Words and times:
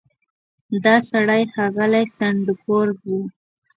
دا 0.83 0.95
سړی 1.09 1.41
ښاغلی 1.53 2.05
سنډفورډ 2.17 2.97
و. 3.07 3.11